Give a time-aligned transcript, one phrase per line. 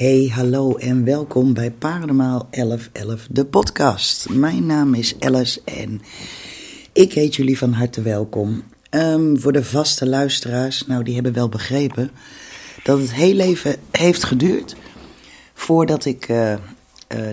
[0.00, 4.28] Hey, hallo en welkom bij Paardenmaal 1111, de podcast.
[4.28, 6.02] Mijn naam is Alice en
[6.92, 8.62] ik heet jullie van harte welkom.
[8.90, 12.10] Ehm, voor de vaste luisteraars, nou die hebben wel begrepen
[12.82, 14.76] dat het heel even heeft geduurd
[15.54, 16.58] voordat ik uh, uh,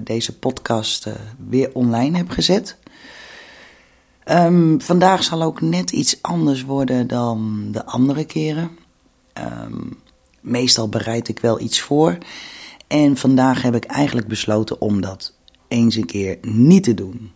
[0.04, 1.14] deze podcast uh,
[1.50, 2.78] weer online heb gezet.
[4.26, 8.70] Um, vandaag zal ook net iets anders worden dan de andere keren.
[9.64, 9.98] Um,
[10.42, 12.18] meestal bereid ik wel iets voor.
[12.88, 15.34] En vandaag heb ik eigenlijk besloten om dat
[15.68, 17.32] eens een keer niet te doen.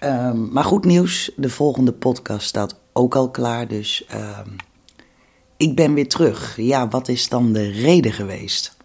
[0.00, 3.68] Um, maar goed nieuws, de volgende podcast staat ook al klaar.
[3.68, 4.56] Dus um,
[5.56, 6.56] ik ben weer terug.
[6.56, 8.76] Ja, wat is dan de reden geweest?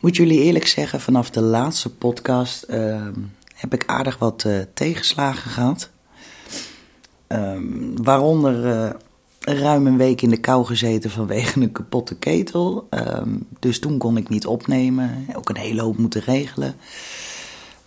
[0.00, 3.08] Moet jullie eerlijk zeggen, vanaf de laatste podcast uh,
[3.54, 5.90] heb ik aardig wat uh, tegenslagen gehad.
[7.94, 8.90] Waaronder uh,
[9.44, 12.88] ruim een week in de kou gezeten vanwege een kapotte ketel.
[12.90, 15.26] Um, dus toen kon ik niet opnemen.
[15.34, 16.74] Ook een hele hoop moeten regelen.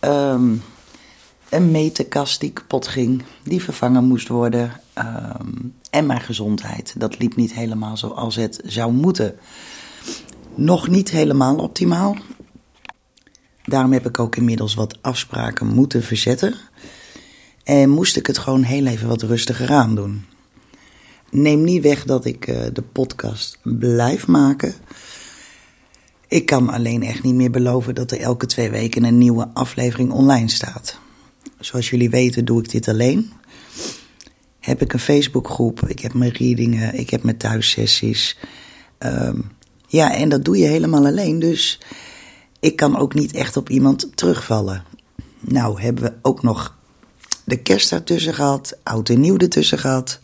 [0.01, 0.63] Um,
[1.49, 4.71] een meterkast die kapot ging, die vervangen moest worden.
[4.97, 6.93] Um, en mijn gezondheid.
[6.97, 9.35] Dat liep niet helemaal zoals het zou moeten.
[10.55, 12.17] Nog niet helemaal optimaal.
[13.63, 16.55] Daarom heb ik ook inmiddels wat afspraken moeten verzetten.
[17.63, 20.25] En moest ik het gewoon heel even wat rustiger aan doen.
[21.35, 24.73] Neem niet weg dat ik uh, de podcast blijf maken.
[26.27, 30.11] Ik kan alleen echt niet meer beloven dat er elke twee weken een nieuwe aflevering
[30.11, 30.99] online staat.
[31.59, 33.31] Zoals jullie weten doe ik dit alleen.
[34.59, 38.37] Heb ik een Facebookgroep, ik heb mijn readingen, ik heb mijn thuissessies.
[38.99, 39.51] Um,
[39.87, 41.79] ja, en dat doe je helemaal alleen, dus
[42.59, 44.83] ik kan ook niet echt op iemand terugvallen.
[45.39, 46.77] Nou hebben we ook nog
[47.43, 50.19] de kerst ertussen gehad, oud en nieuw ertussen gehad.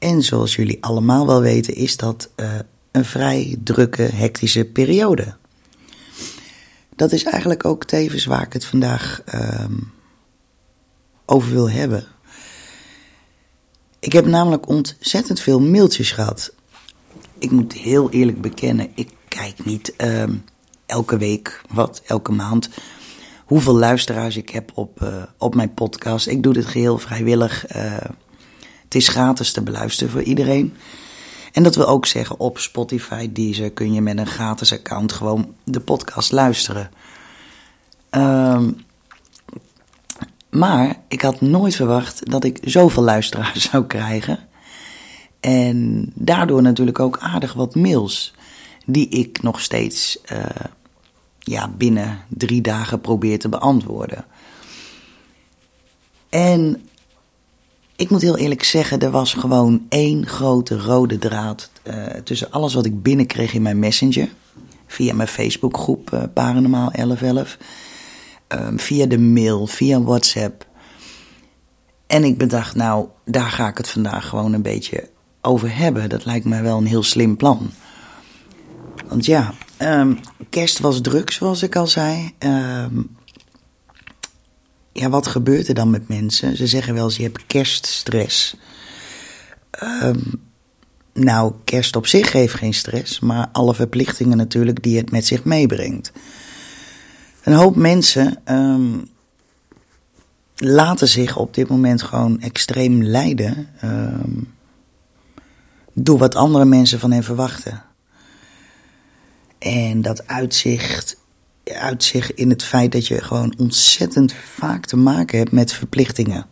[0.00, 2.58] En zoals jullie allemaal wel weten, is dat uh,
[2.90, 5.34] een vrij drukke, hectische periode.
[6.96, 9.92] Dat is eigenlijk ook tevens waar ik het vandaag um,
[11.24, 12.06] over wil hebben.
[13.98, 16.52] Ik heb namelijk ontzettend veel mailtjes gehad.
[17.38, 20.44] Ik moet heel eerlijk bekennen, ik kijk niet um,
[20.86, 22.68] elke week, wat, elke maand,
[23.44, 26.26] hoeveel luisteraars ik heb op, uh, op mijn podcast.
[26.26, 27.66] Ik doe dit geheel vrijwillig.
[28.90, 30.76] Het is gratis te beluisteren voor iedereen.
[31.52, 35.54] En dat wil ook zeggen, op Spotify, Deezer kun je met een gratis account gewoon
[35.64, 36.90] de podcast luisteren.
[38.10, 38.76] Um,
[40.50, 44.38] maar ik had nooit verwacht dat ik zoveel luisteraars zou krijgen.
[45.40, 48.34] En daardoor natuurlijk ook aardig wat mails
[48.86, 50.44] die ik nog steeds uh,
[51.38, 54.24] ja, binnen drie dagen probeer te beantwoorden.
[56.28, 56.88] En
[58.00, 62.74] ik moet heel eerlijk zeggen, er was gewoon één grote rode draad uh, tussen alles
[62.74, 64.28] wat ik binnenkreeg in mijn messenger.
[64.86, 67.58] Via mijn Facebookgroep uh, Paranormaal 1111.
[68.48, 70.66] Um, via de mail, via WhatsApp.
[72.06, 75.08] En ik bedacht, nou, daar ga ik het vandaag gewoon een beetje
[75.40, 76.08] over hebben.
[76.08, 77.70] Dat lijkt mij wel een heel slim plan.
[79.08, 80.18] Want ja, um,
[80.50, 82.34] kerst was druk, zoals ik al zei.
[82.38, 83.16] Um,
[84.92, 86.56] ja, wat gebeurt er dan met mensen?
[86.56, 88.56] Ze zeggen wel je hebt kerststress.
[89.82, 90.48] Um,
[91.12, 95.44] nou, kerst op zich geeft geen stress, maar alle verplichtingen natuurlijk die het met zich
[95.44, 96.12] meebrengt.
[97.42, 99.08] Een hoop mensen um,
[100.56, 104.52] laten zich op dit moment gewoon extreem leiden um,
[105.92, 107.82] door wat andere mensen van hen verwachten.
[109.58, 111.19] En dat uitzicht
[111.74, 116.46] uit zich in het feit dat je gewoon ontzettend vaak te maken hebt met verplichtingen.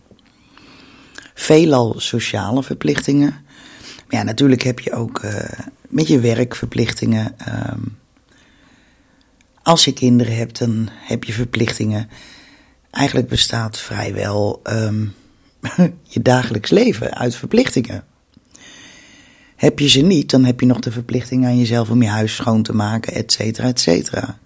[1.34, 3.30] Veelal sociale verplichtingen.
[4.08, 5.32] Maar ja, natuurlijk heb je ook uh,
[5.88, 7.34] met je werk verplichtingen.
[7.48, 7.98] Um,
[9.62, 12.08] als je kinderen hebt, dan heb je verplichtingen.
[12.90, 15.14] Eigenlijk bestaat vrijwel um,
[16.14, 18.04] je dagelijks leven uit verplichtingen.
[19.56, 22.34] Heb je ze niet, dan heb je nog de verplichting aan jezelf om je huis
[22.34, 24.38] schoon te maken, et cetera, et cetera.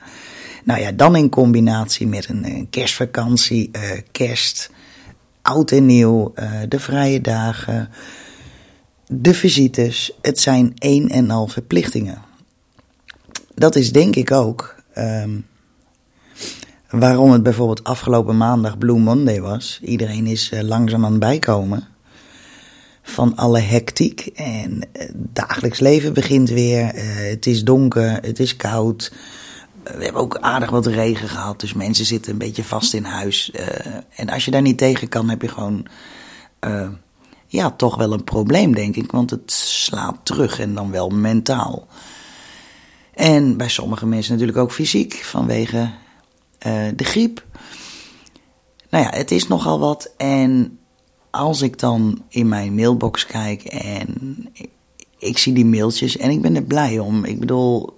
[0.65, 3.83] Nou ja, dan in combinatie met een, een kerstvakantie, uh,
[4.13, 4.71] kerst,
[5.43, 7.91] oud en nieuw, uh, de vrije dagen,
[9.07, 10.13] de visites.
[10.23, 12.23] Het zijn één en al verplichtingen.
[13.55, 15.47] Dat is denk ik ook um,
[16.91, 19.81] waarom het bijvoorbeeld afgelopen maandag Blue Monday was.
[19.83, 21.89] Iedereen is uh, langzaam aan bijkomen
[23.03, 24.21] van alle hectiek.
[24.35, 26.91] En het dagelijks leven begint weer.
[27.31, 29.13] het is donker, het is koud.
[29.83, 33.51] We hebben ook aardig wat regen gehad, dus mensen zitten een beetje vast in huis.
[33.55, 33.67] Uh,
[34.17, 35.87] en als je daar niet tegen kan, heb je gewoon
[36.67, 36.89] uh,
[37.47, 39.13] ja, toch wel een probleem, denk ik.
[39.13, 41.87] Want het slaat terug en dan wel mentaal.
[43.15, 45.91] En bij sommige mensen natuurlijk ook fysiek vanwege
[46.67, 47.45] uh, de griep.
[48.91, 50.15] Nou ja, het is nogal wat.
[50.17, 50.79] En
[51.31, 54.47] als ik dan in mijn mailbox kijk en
[55.19, 57.25] ik zie die mailtjes en ik ben er blij om.
[57.25, 57.97] Ik bedoel,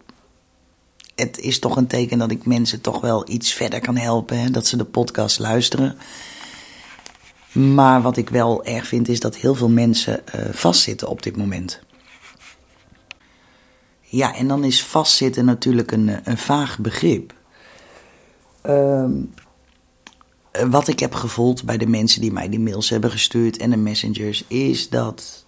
[1.14, 4.38] het is toch een teken dat ik mensen toch wel iets verder kan helpen.
[4.38, 4.50] Hè?
[4.50, 5.96] Dat ze de podcast luisteren.
[7.52, 11.36] Maar wat ik wel erg vind is dat heel veel mensen uh, vastzitten op dit
[11.36, 11.80] moment.
[14.00, 17.34] Ja, en dan is vastzitten natuurlijk een, eh, een vaag begrip.
[18.66, 19.32] Um,
[20.68, 23.76] wat ik heb gevoeld bij de mensen die mij die mails hebben gestuurd en de
[23.76, 25.44] messengers, is dat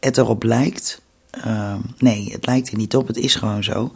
[0.00, 1.02] het erop lijkt.
[1.36, 3.92] Uh, nee, het lijkt er niet op, het is gewoon zo.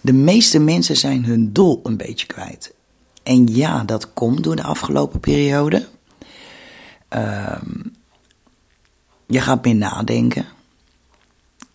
[0.00, 2.74] De meeste mensen zijn hun doel een beetje kwijt.
[3.22, 5.88] En ja, dat komt door de afgelopen periode.
[7.14, 7.62] Uh,
[9.26, 10.46] je gaat meer nadenken.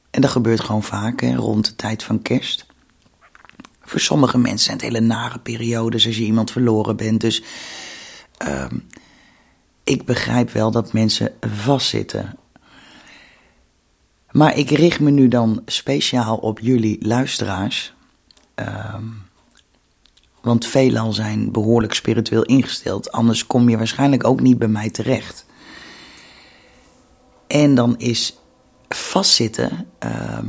[0.10, 2.66] En dat gebeurt gewoon vaak hè, rond de tijd van kerst.
[3.82, 7.22] Voor sommige mensen zijn het hele nare periodes als je iemand verloren bent.
[7.22, 7.44] Dus
[8.48, 8.66] uh,
[9.84, 12.38] ik begrijp wel dat mensen vastzitten.
[14.36, 17.94] Maar ik richt me nu dan speciaal op jullie luisteraars.
[18.60, 18.96] Uh,
[20.42, 23.12] want veelal zijn behoorlijk spiritueel ingesteld.
[23.12, 25.46] Anders kom je waarschijnlijk ook niet bij mij terecht.
[27.48, 28.38] En dan is
[28.90, 30.40] vastzitten, uh,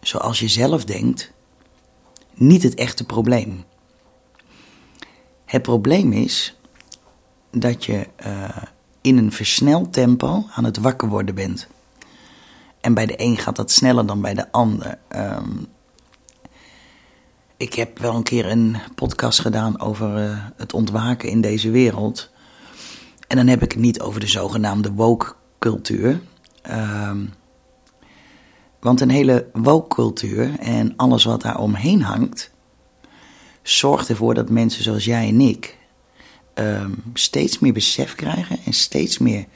[0.00, 1.32] zoals je zelf denkt,
[2.34, 3.64] niet het echte probleem.
[5.44, 6.56] Het probleem is
[7.50, 8.56] dat je uh,
[9.00, 11.68] in een versneld tempo aan het wakker worden bent.
[12.84, 14.98] En bij de een gaat dat sneller dan bij de ander.
[15.16, 15.66] Um,
[17.56, 22.30] ik heb wel een keer een podcast gedaan over uh, het ontwaken in deze wereld.
[23.28, 26.20] En dan heb ik het niet over de zogenaamde woke cultuur.
[26.70, 27.32] Um,
[28.80, 32.50] want een hele woke-cultuur en alles wat daar omheen hangt,
[33.62, 35.78] zorgt ervoor dat mensen zoals jij en ik
[36.54, 39.46] um, steeds meer besef krijgen en steeds meer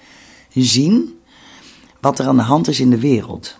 [0.48, 1.17] zien
[2.00, 3.56] wat er aan de hand is in de wereld.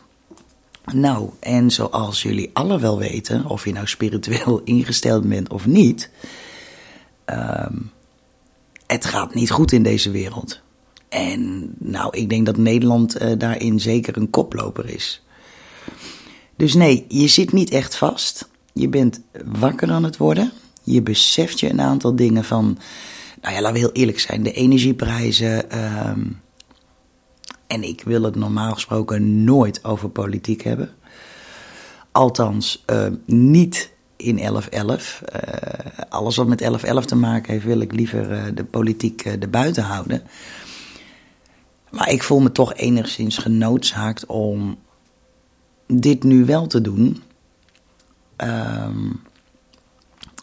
[0.93, 6.11] Nou, en zoals jullie alle wel weten, of je nou spiritueel ingesteld bent of niet,
[7.26, 7.90] um,
[8.87, 10.61] het gaat niet goed in deze wereld.
[11.08, 15.23] En nou, ik denk dat Nederland uh, daarin zeker een koploper is.
[16.56, 18.49] Dus nee, je zit niet echt vast.
[18.73, 20.52] Je bent wakker aan het worden.
[20.82, 22.79] Je beseft je een aantal dingen van,
[23.43, 25.79] nou ja, laten we heel eerlijk zijn, de energieprijzen.
[26.08, 26.41] Um,
[27.69, 30.91] en ik wil het normaal gesproken nooit over politiek hebben.
[32.12, 35.23] Althans, uh, niet in 1111.
[35.35, 35.41] Uh,
[36.09, 40.23] alles wat met 1111 te maken heeft, wil ik liever uh, de politiek erbuiten houden.
[41.91, 44.79] Maar ik voel me toch enigszins genoodzaakt om
[45.87, 47.23] dit nu wel te doen.
[48.37, 49.20] Um,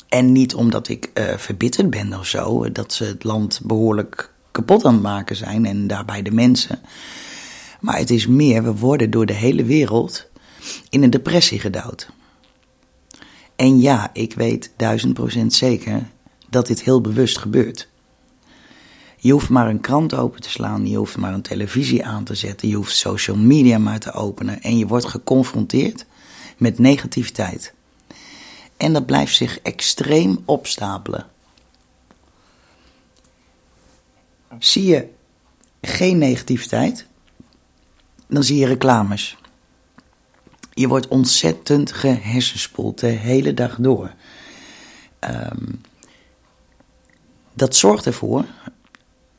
[0.09, 4.93] en niet omdat ik verbitterd ben of zo, dat ze het land behoorlijk kapot aan
[4.93, 6.79] het maken zijn en daarbij de mensen.
[7.79, 10.27] Maar het is meer, we worden door de hele wereld
[10.89, 12.09] in een depressie gedouwd.
[13.55, 16.09] En ja, ik weet duizend procent zeker
[16.49, 17.87] dat dit heel bewust gebeurt.
[19.17, 22.35] Je hoeft maar een krant open te slaan, je hoeft maar een televisie aan te
[22.35, 26.05] zetten, je hoeft social media maar te openen en je wordt geconfronteerd
[26.57, 27.73] met negativiteit.
[28.77, 31.25] En dat blijft zich extreem opstapelen.
[34.59, 35.07] Zie je
[35.81, 37.05] geen negativiteit,
[38.27, 39.37] dan zie je reclames.
[40.73, 44.13] Je wordt ontzettend gehersenspoeld de hele dag door.
[45.19, 45.81] Um,
[47.53, 48.45] dat zorgt ervoor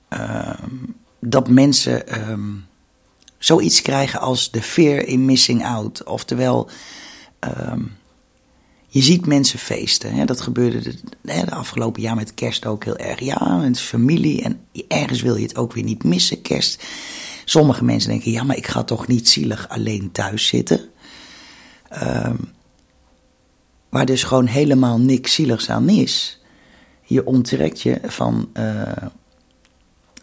[0.09, 0.75] Ehm,
[1.21, 2.67] dat mensen um,
[3.39, 6.05] zoiets krijgen als de fear in missing out.
[6.05, 6.69] Oftewel,
[8.89, 10.27] je ziet mensen feesten.
[10.27, 13.21] Dat gebeurde de, de, afgelopen jaar met kerst ook heel erg.
[13.21, 16.85] Ja, is familie en ergens wil je het ook weer niet missen, kerst.
[17.45, 20.81] Sommige mensen denken, ja, maar ik ga toch niet zielig alleen thuis zitten.
[22.03, 22.55] Um,
[23.89, 26.41] waar dus gewoon helemaal niks zieligs aan is.
[27.03, 28.49] Je onttrekt je van...
[28.55, 28.93] Uh,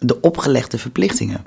[0.06, 1.46] de opgelegde verplichtingen.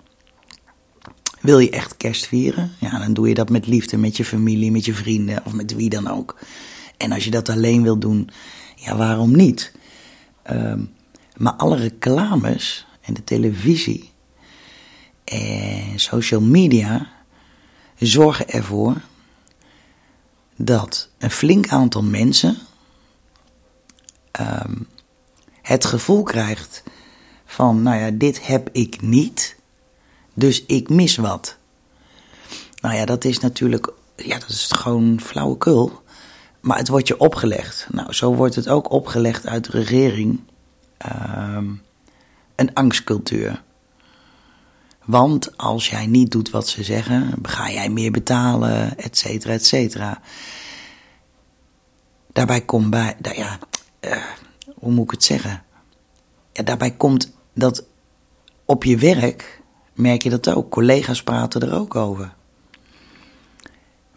[1.40, 2.72] Wil je echt kerst vieren?
[2.78, 5.74] Ja, dan doe je dat met liefde, met je familie, met je vrienden of met
[5.74, 6.38] wie dan ook.
[6.96, 8.30] En als je dat alleen wil doen,
[8.74, 9.72] ja, waarom niet?
[10.50, 10.94] Um,
[11.36, 14.12] maar alle reclames en de televisie
[15.24, 17.10] en social media
[17.98, 19.00] zorgen ervoor
[20.56, 22.58] dat een flink aantal mensen
[24.40, 24.88] um,
[25.62, 26.82] het gevoel krijgt
[27.44, 29.56] van, nou ja, dit heb ik niet,
[30.34, 31.56] dus ik mis wat.
[32.80, 36.02] Nou ja, dat is natuurlijk ja, dat is gewoon flauwekul.
[36.66, 37.86] Maar het wordt je opgelegd.
[37.90, 40.40] Nou, zo wordt het ook opgelegd uit de regering.
[40.96, 41.70] Ehm,
[42.54, 43.62] een angstcultuur.
[45.04, 49.66] Want als jij niet doet wat ze zeggen, ga jij meer betalen, et cetera, et
[49.66, 50.20] cetera.
[52.32, 53.58] Daarbij komt bij, ja,
[54.00, 54.16] uh,
[54.74, 55.62] hoe moet ik het zeggen?
[56.52, 57.84] Ja, daarbij komt dat
[58.64, 59.62] op je werk
[59.94, 60.70] merk je dat ook.
[60.70, 62.34] Collega's praten er ook over.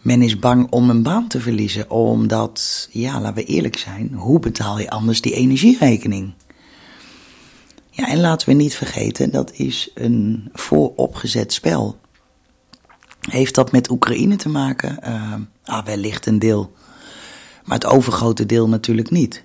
[0.00, 4.38] Men is bang om een baan te verliezen, omdat, ja, laten we eerlijk zijn, hoe
[4.38, 6.34] betaal je anders die energierekening?
[7.90, 11.98] Ja, en laten we niet vergeten, dat is een vooropgezet spel.
[13.20, 14.98] Heeft dat met Oekraïne te maken?
[15.04, 16.72] Uh, ah, wellicht een deel.
[17.64, 19.44] Maar het overgrote deel natuurlijk niet.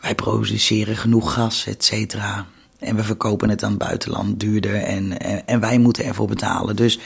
[0.00, 2.46] Wij produceren genoeg gas, et cetera.
[2.78, 6.76] En we verkopen het aan het buitenland duurder en, en, wij moeten ervoor betalen.
[6.76, 6.98] Dus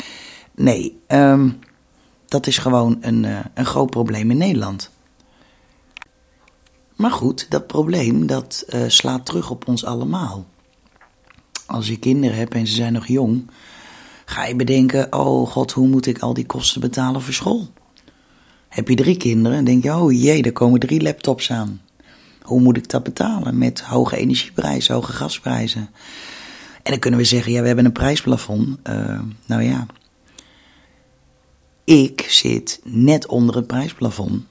[0.57, 1.49] nee, ehm,
[2.29, 4.91] dat is gewoon een, uh, een groot probleem in Nederland.
[6.97, 10.47] Maar goed, dat probleem dat uh, slaat terug op ons allemaal.
[11.67, 13.51] Als je kinderen hebt en ze zijn nog jong,
[14.25, 17.69] ga je bedenken: oh god, hoe moet ik al die kosten betalen voor school?
[18.69, 21.81] Heb je drie kinderen, denk je: oh jee, er komen drie laptops aan.
[22.43, 25.91] Hoe moet ik dat betalen met hoge energieprijzen, hoge gasprijzen?
[26.83, 28.77] En dan kunnen we zeggen: ja, we hebben een prijsplafond.
[28.89, 29.87] Uh, nou ja,
[31.87, 34.45] ik zit net onder het prijsplafond.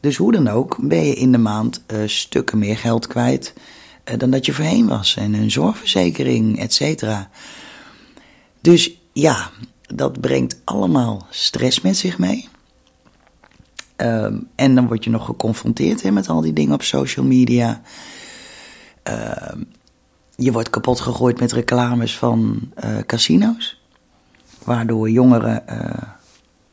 [0.00, 3.54] Dus hoe dan ook ben je in de maand uh, stukken meer geld kwijt
[4.04, 5.16] uh, dan dat je voorheen was.
[5.16, 7.30] En een zorgverzekering, et cetera.
[8.60, 9.50] Dus ja,
[9.94, 12.48] dat brengt allemaal stress met zich mee.
[13.96, 17.82] Um, en dan word je nog geconfronteerd met al die dingen op social media.
[19.08, 19.62] Uh,
[20.36, 23.80] je wordt kapot gegooid met reclames van uh, casino's.
[24.64, 25.64] Waardoor jongeren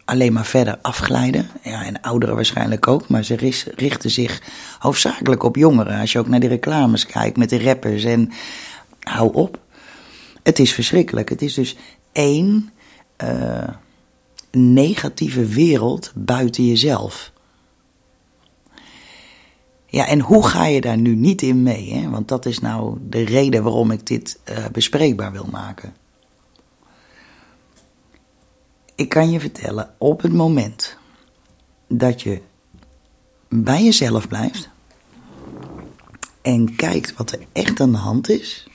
[0.05, 1.49] alleen maar verder afglijden.
[1.63, 4.41] Ja, en ouderen waarschijnlijk ook, maar ze richten zich
[4.79, 5.99] hoofdzakelijk op jongeren.
[5.99, 8.31] Als je ook naar die reclames kijkt met de rappers en
[8.99, 9.59] hou op.
[10.43, 11.29] Het is verschrikkelijk.
[11.29, 11.77] Het is dus
[12.11, 12.69] één
[13.23, 13.67] uh,
[14.51, 17.31] negatieve wereld buiten jezelf.
[19.87, 21.93] Ja, en hoe ga je daar nu niet in mee?
[21.93, 22.09] Hè?
[22.09, 25.93] Want dat is nou de reden waarom ik dit uh, bespreekbaar wil maken
[28.95, 30.97] ik kan je vertellen, op het moment
[31.87, 32.41] dat je
[33.49, 34.69] bij jezelf blijft
[36.41, 38.67] en kijkt wat er echt aan de hand is,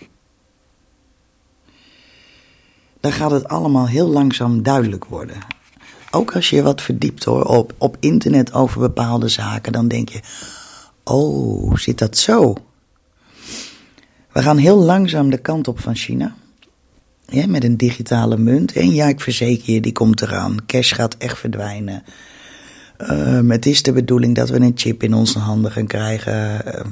[3.01, 5.37] dan gaat het allemaal heel langzaam duidelijk worden.
[6.11, 10.21] Ook als je wat verdiept hoor, op, op internet over bepaalde zaken, dan denk je:
[11.05, 12.55] oh, zit dat zo?
[14.33, 16.35] We gaan heel langzaam de kant op van China
[17.31, 18.73] ja, met een digitale munt.
[18.73, 20.57] En ja, ik verzeker je, die komt eraan.
[20.67, 22.03] Cash gaat echt verdwijnen.
[22.99, 26.63] Uh, het is de bedoeling dat we een chip in onze handen gaan krijgen.
[26.67, 26.85] Uh,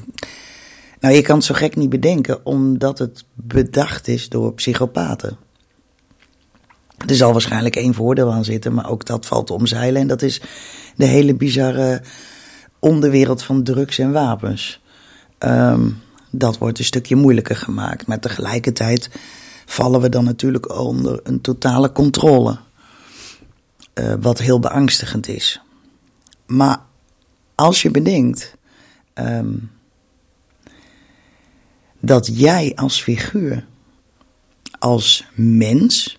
[1.00, 5.36] nou, je kan het zo gek niet bedenken, omdat het bedacht is door psychopaten.
[7.06, 10.00] Er zal waarschijnlijk één voordeel aan zitten, maar ook dat valt omzeilen.
[10.00, 10.40] En dat is
[10.96, 12.02] de hele bizarre
[12.78, 14.80] onderwereld van drugs en wapens.
[15.38, 18.06] Um, dat wordt een stukje moeilijker gemaakt.
[18.06, 19.10] Maar tegelijkertijd
[19.68, 22.58] vallen we dan natuurlijk onder een totale controle.
[23.94, 25.60] Uh, wat heel beangstigend is.
[26.46, 26.80] Maar
[27.54, 28.56] als je bedenkt
[29.14, 29.70] um,
[32.00, 33.66] dat jij als figuur,
[34.78, 36.18] als mens,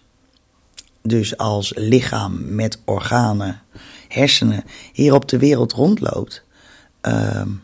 [1.02, 3.62] dus als lichaam met organen,
[4.08, 4.64] hersenen,
[4.94, 6.44] hier op de wereld rondloopt,
[7.02, 7.62] um,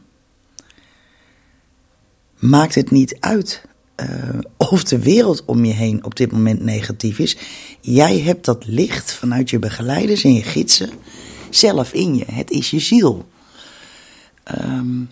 [2.39, 3.65] maakt het niet uit
[4.01, 4.39] uh,
[4.71, 7.37] of de wereld om je heen op dit moment negatief is.
[7.81, 10.89] Jij hebt dat licht vanuit je begeleiders en je gidsen
[11.49, 12.25] zelf in je.
[12.31, 13.27] Het is je ziel.
[14.61, 15.09] Um,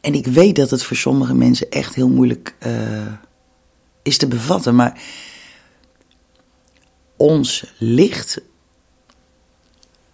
[0.00, 3.12] en ik weet dat het voor sommige mensen echt heel moeilijk uh,
[4.02, 5.02] is te bevatten, maar
[7.16, 8.40] ons licht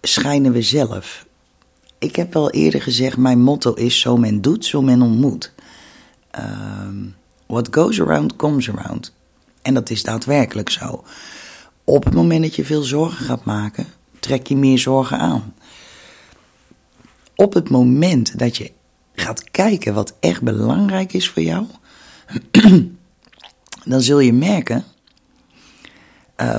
[0.01, 1.27] schijnen we zelf.
[1.99, 5.53] Ik heb wel eerder gezegd, mijn motto is: zo men doet, zo men ontmoet.
[6.39, 7.15] Um,
[7.53, 9.13] What goes around comes around.
[9.63, 11.05] En dat is daadwerkelijk zo.
[11.85, 13.87] Op het moment dat je veel zorgen gaat maken,
[14.21, 15.55] trek je meer zorgen aan.
[17.37, 18.73] Op het moment dat je
[19.15, 21.67] gaat kijken wat echt belangrijk is voor jou,
[23.85, 24.85] dan zul je merken
[26.37, 26.59] uh,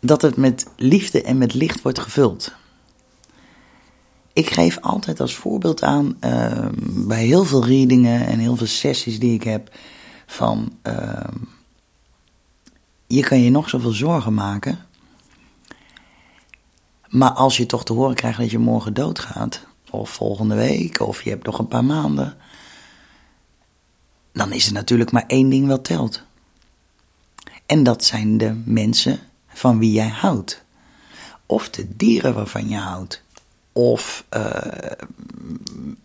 [0.00, 2.52] dat het met liefde en met licht wordt gevuld.
[4.32, 9.18] Ik geef altijd als voorbeeld aan uh, bij heel veel readingen en heel veel sessies
[9.18, 9.70] die ik heb
[10.30, 11.20] van uh,
[13.06, 14.86] je kan je nog zoveel zorgen maken.
[17.08, 21.22] Maar als je toch te horen krijgt dat je morgen doodgaat, of volgende week, of
[21.22, 22.36] je hebt nog een paar maanden,
[24.32, 26.22] dan is er natuurlijk maar één ding wat telt.
[27.66, 30.64] En dat zijn de mensen van wie jij houdt.
[31.46, 33.22] Of de dieren waarvan je houdt.
[33.72, 34.52] Of uh,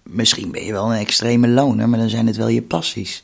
[0.04, 3.24] misschien ben je wel een extreme loner, maar dan zijn het wel je passies.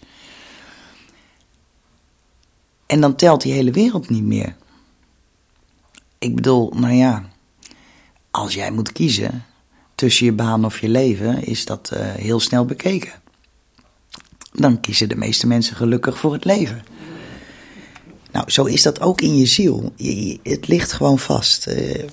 [2.90, 4.56] En dan telt die hele wereld niet meer.
[6.18, 7.30] Ik bedoel, nou ja,
[8.32, 9.46] als jij moet kiezen
[9.96, 13.12] tussen je baan of je leven, is dat uh, heel snel bekeken.
[14.52, 16.84] Dan kiezen de meeste mensen gelukkig voor het leven.
[18.32, 19.94] Nou, zo is dat ook in je ziel.
[19.96, 21.68] Je, het ligt gewoon vast.
[21.68, 22.04] Uh,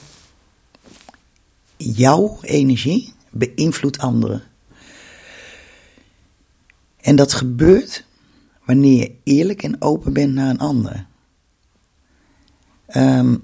[1.76, 4.42] jouw energie beïnvloedt anderen.
[7.00, 8.05] En dat gebeurt
[8.66, 11.06] wanneer je eerlijk en open bent naar een ander.
[12.96, 13.42] Um,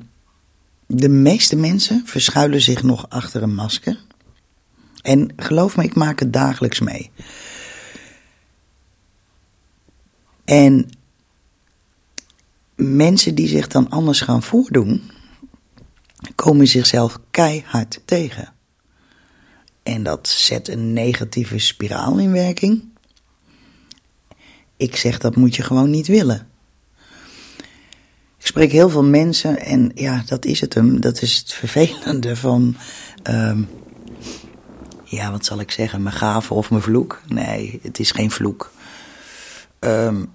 [0.86, 4.04] de meeste mensen verschuilen zich nog achter een masker.
[5.02, 7.10] En geloof me, ik maak het dagelijks mee.
[10.44, 10.90] En
[12.74, 15.10] mensen die zich dan anders gaan voordoen,
[16.34, 18.52] komen zichzelf keihard tegen.
[19.82, 22.91] En dat zet een negatieve spiraal in werking.
[24.82, 26.48] Ik zeg dat moet je gewoon niet willen.
[28.38, 31.00] Ik spreek heel veel mensen en ja, dat is het hem.
[31.00, 32.76] Dat is het vervelende van,
[33.30, 33.68] um,
[35.04, 37.20] ja, wat zal ik zeggen, mijn gave of mijn vloek?
[37.28, 38.70] Nee, het is geen vloek.
[39.80, 40.32] Um,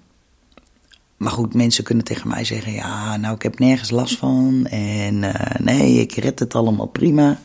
[1.16, 4.66] maar goed, mensen kunnen tegen mij zeggen: ja, nou, ik heb nergens last van.
[4.66, 7.40] En uh, nee, ik red het allemaal prima.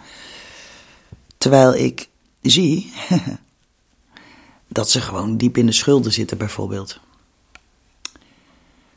[1.38, 2.10] Terwijl ik
[2.42, 2.94] zie
[4.74, 7.00] dat ze gewoon diep in de schulden zitten, bijvoorbeeld.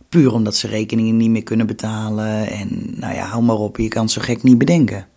[0.09, 2.47] Puur omdat ze rekeningen niet meer kunnen betalen.
[2.51, 5.09] En nou ja, hou maar op, je kan zo gek niet bedenken.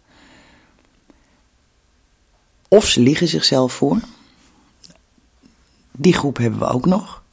[2.68, 4.00] Of ze liegen zichzelf voor.
[5.92, 7.24] Die groep hebben we ook nog.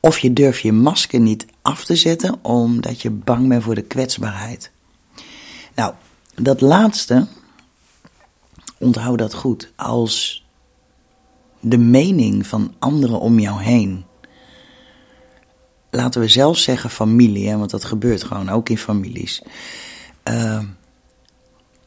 [0.00, 3.82] Of je durft je masker niet af te zetten omdat je bang bent voor de
[3.82, 4.70] kwetsbaarheid.
[5.74, 5.94] Nou,
[6.34, 7.26] dat laatste,
[8.78, 9.72] onthoud dat goed.
[9.76, 10.44] Als
[11.60, 14.04] de mening van anderen om jou heen,
[15.90, 19.42] laten we zelf zeggen familie, hè, want dat gebeurt gewoon ook in families,
[20.24, 20.64] uh,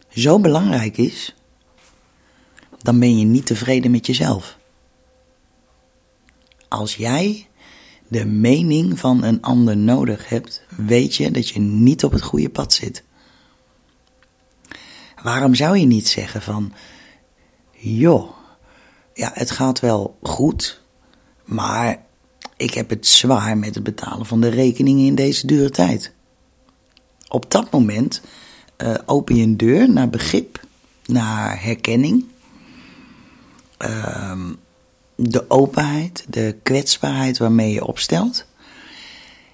[0.10, 1.36] zo belangrijk is,
[2.78, 4.58] dan ben je niet tevreden met jezelf.
[6.68, 7.48] Als jij
[8.08, 12.50] de mening van een ander nodig hebt, weet je dat je niet op het goede
[12.50, 13.04] pad zit.
[15.22, 16.74] Waarom zou je niet zeggen van,
[17.72, 18.43] joh,
[19.14, 20.82] ja, het gaat wel goed,
[21.44, 22.06] maar
[22.58, 26.14] ik heb het zwaar met het betalen van de rekeningen in deze dure tijd.
[27.28, 28.22] Op dat moment
[28.78, 30.66] uh, open je een deur naar begrip,
[31.06, 32.26] naar herkenning.
[33.80, 34.50] Uh,
[35.16, 38.46] de openheid, de kwetsbaarheid waarmee je opstelt.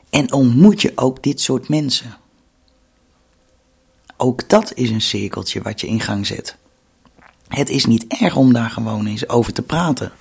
[0.09, 2.17] En ontmoet je ook dit soort mensen.
[4.17, 6.57] Ook dat is een cirkeltje wat je in gang zet.
[7.49, 10.11] Het is niet erg om daar gewoon eens over te praten.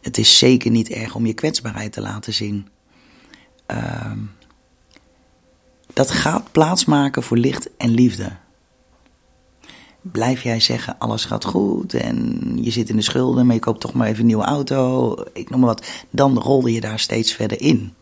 [0.00, 2.68] Het is zeker niet erg om je kwetsbaarheid te laten zien.
[3.70, 4.12] Uh,
[5.92, 8.36] dat gaat plaatsmaken voor licht en liefde
[10.12, 13.80] blijf jij zeggen alles gaat goed en je zit in de schulden, maar je koopt
[13.80, 17.32] toch maar even een nieuwe auto, ik noem maar wat, dan rolde je daar steeds
[17.32, 17.94] verder in.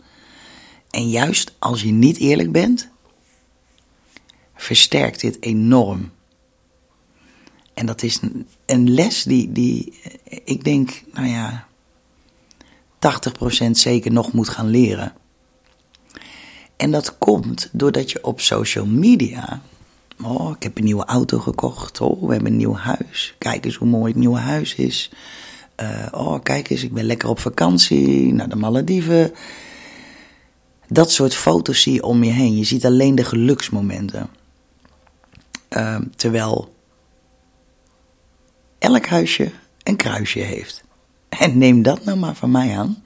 [0.91, 2.89] En juist als je niet eerlijk bent,
[4.55, 6.11] versterkt dit enorm.
[7.77, 8.21] En dat is
[8.67, 10.01] een les die, die
[10.45, 11.67] ik denk, nou ja,
[13.67, 15.13] 80% zeker nog moet gaan leren.
[16.77, 19.63] En dat komt doordat je op social media
[20.23, 22.01] Oh, ik heb een nieuwe auto gekocht.
[22.01, 23.35] Oh, we hebben een nieuw huis.
[23.39, 25.11] Kijk eens hoe mooi het nieuwe huis is.
[25.83, 29.33] Uh, oh, kijk eens, ik ben lekker op vakantie naar de Malediven.
[30.89, 32.57] Dat soort foto's zie je om je heen.
[32.57, 34.29] Je ziet alleen de geluksmomenten.
[35.71, 36.75] Uh, terwijl
[38.79, 40.85] elk huisje een kruisje heeft.
[41.29, 43.03] En neem dat nou maar van mij aan.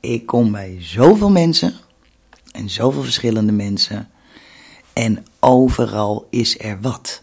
[0.00, 1.74] Ik kom bij zoveel mensen
[2.52, 4.10] en zoveel verschillende mensen
[4.92, 7.22] en overal is er wat.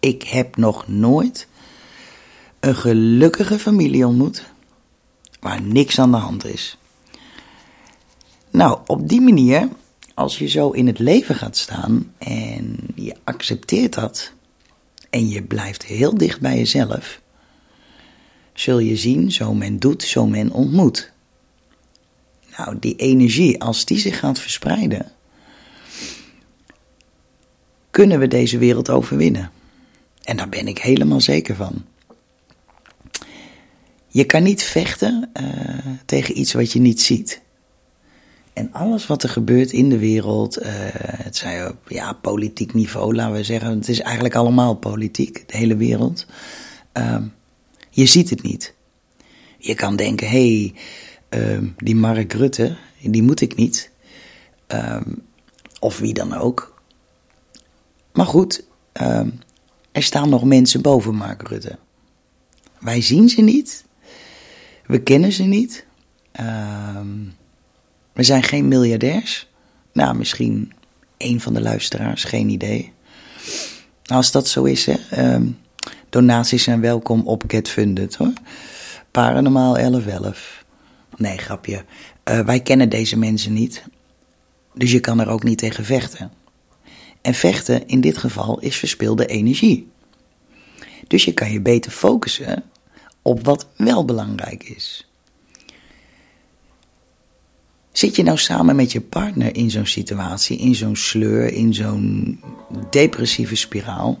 [0.00, 1.48] Ik heb nog nooit
[2.60, 4.44] een gelukkige familie ontmoet
[5.40, 6.78] waar niks aan de hand is.
[8.50, 9.68] Nou, op die manier,
[10.14, 14.32] als je zo in het leven gaat staan en je accepteert dat
[15.16, 17.20] en je blijft heel dicht bij jezelf,
[18.52, 21.12] zul je zien, zo men doet, zo men ontmoet.
[22.56, 25.12] Nou, die energie, als die zich gaat verspreiden,
[27.90, 29.50] kunnen we deze wereld overwinnen.
[30.22, 31.84] En daar ben ik helemaal zeker van.
[34.08, 37.40] Je kan niet vechten uh, tegen iets wat je niet ziet.
[38.56, 43.14] En alles wat er gebeurt in de wereld, uh, het zij op ja, politiek niveau,
[43.14, 46.26] laten we zeggen, het is eigenlijk allemaal politiek, de hele wereld.
[46.94, 47.22] Uh,
[47.90, 48.74] je ziet het niet.
[49.58, 50.72] Je kan denken, hé,
[51.30, 53.90] hey, uh, die Mark Rutte, die moet ik niet.
[54.66, 55.12] Ehm,
[55.80, 56.82] of wie dan ook.
[58.12, 59.30] Maar goed, ehm,
[59.92, 61.78] er staan nog mensen boven Mark Rutte.
[62.80, 63.84] Wij zien ze niet.
[64.86, 65.86] We kennen ze niet.
[66.32, 67.08] Ehm,
[68.16, 69.48] we zijn geen miljardairs.
[69.92, 70.72] Nou, misschien
[71.18, 72.92] een van de luisteraars, geen idee.
[74.04, 75.38] Als dat zo is, hè.
[76.08, 78.32] donaties zijn welkom op GetFunded, hoor.
[79.10, 80.64] Paranormaal 1111.
[81.16, 81.84] Nee, grapje.
[82.30, 83.84] Uh, wij kennen deze mensen niet.
[84.74, 86.32] Dus je kan er ook niet tegen vechten.
[87.22, 89.88] En vechten in dit geval is verspilde energie.
[91.06, 92.64] Dus je kan je beter focussen
[93.22, 95.08] op wat wel belangrijk is.
[97.96, 102.40] Zit je nou samen met je partner in zo'n situatie, in zo'n sleur, in zo'n
[102.90, 104.20] depressieve spiraal?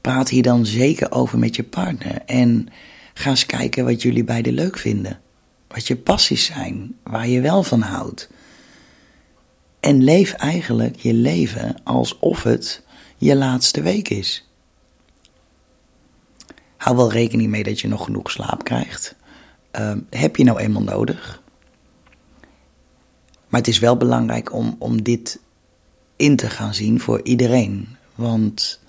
[0.00, 2.68] Praat hier dan zeker over met je partner en
[3.14, 5.20] ga eens kijken wat jullie beiden leuk vinden.
[5.68, 8.30] Wat je passies zijn, waar je wel van houdt.
[9.80, 12.82] En leef eigenlijk je leven alsof het
[13.16, 14.48] je laatste week is.
[16.76, 19.18] Hou wel rekening mee dat je nog genoeg slaap krijgt.
[19.78, 21.42] Uh, heb je nou eenmaal nodig?
[23.48, 25.40] Maar het is wel belangrijk om, om dit
[26.16, 27.96] in te gaan zien voor iedereen.
[28.14, 28.80] Want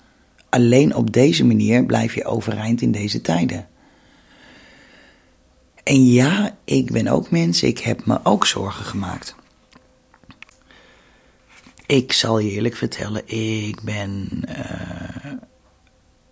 [0.48, 3.68] alleen op deze manier blijf je overeind in deze tijden.
[5.84, 9.34] En ja, ik ben ook mens, ik heb me ook zorgen gemaakt.
[11.86, 13.28] Ik zal je eerlijk vertellen,
[13.66, 15.32] ik ben uh,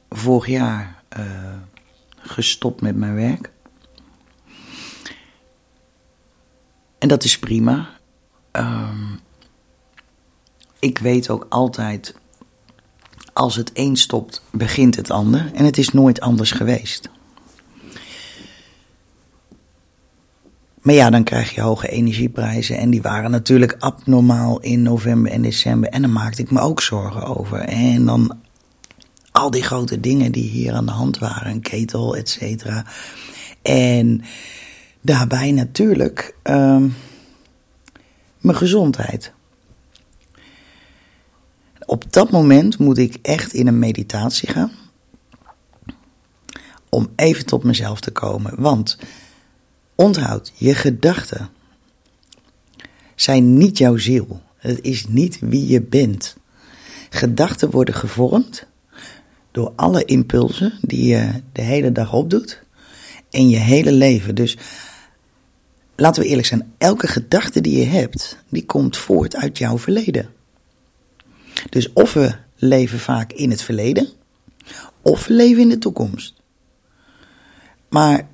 [0.08, 1.24] vorig jaar uh,
[2.16, 3.50] gestopt met mijn werk.
[7.00, 7.88] En dat is prima.
[8.52, 9.20] Um,
[10.78, 12.14] ik weet ook altijd,
[13.32, 15.50] als het een stopt, begint het ander.
[15.54, 17.10] En het is nooit anders geweest.
[20.80, 22.78] Maar ja, dan krijg je hoge energieprijzen.
[22.78, 25.90] En die waren natuurlijk abnormaal in november en december.
[25.90, 27.58] En daar maakte ik me ook zorgen over.
[27.58, 28.38] En dan
[29.32, 31.50] al die grote dingen die hier aan de hand waren.
[31.50, 32.84] Een ketel, et cetera.
[33.62, 34.22] En
[35.00, 36.94] daarbij natuurlijk um,
[38.38, 39.32] mijn gezondheid.
[41.86, 44.72] Op dat moment moet ik echt in een meditatie gaan.
[46.88, 48.60] Om even tot mezelf te komen.
[48.60, 48.98] Want
[50.00, 51.48] Onthoud, je gedachten
[53.14, 54.42] zijn niet jouw ziel.
[54.56, 56.36] Het is niet wie je bent.
[57.10, 58.66] Gedachten worden gevormd
[59.50, 62.62] door alle impulsen die je de hele dag opdoet
[63.30, 64.34] en je hele leven.
[64.34, 64.56] Dus
[66.00, 70.30] laten we eerlijk zijn, elke gedachte die je hebt, die komt voort uit jouw verleden.
[71.70, 74.08] Dus of we leven vaak in het verleden,
[75.02, 76.34] of we leven in de toekomst.
[77.88, 78.28] Maar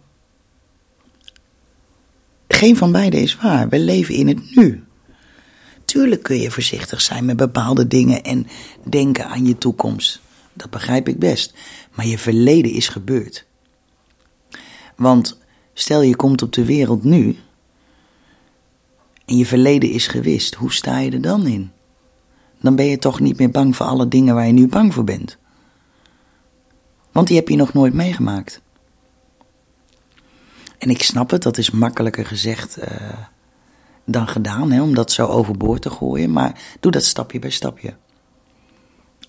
[2.49, 3.69] geen van beide is waar.
[3.69, 4.85] We leven in het nu.
[5.85, 8.47] Tuurlijk kun je voorzichtig zijn met bepaalde dingen en
[8.85, 10.21] denken aan je toekomst.
[10.53, 11.55] Dat begrijp ik best.
[11.95, 13.47] Maar je verleden is gebeurd.
[14.97, 15.39] Want
[15.75, 17.37] stel je komt op de wereld nu
[19.27, 21.71] en je verleden is gewist, hoe sta je er dan in?
[22.61, 25.05] Dan ben je toch niet meer bang voor alle dingen waar je nu bang voor
[25.05, 25.39] bent.
[27.13, 28.61] Want die heb je nog nooit meegemaakt.
[30.79, 32.87] En ik snap het, dat is makkelijker gezegd uh,
[34.05, 36.33] dan gedaan, hè, om dat zo overboord te gooien.
[36.33, 37.97] Maar doe dat stapje bij stapje.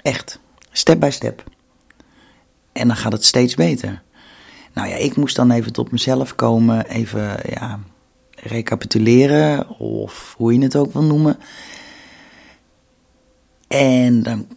[0.01, 0.39] Echt,
[0.71, 1.43] step bij step.
[2.71, 4.01] En dan gaat het steeds beter.
[4.73, 7.79] Nou ja, ik moest dan even tot mezelf komen, even ja,
[8.43, 11.37] recapituleren, of hoe je het ook wil noemen.
[13.67, 14.47] En dan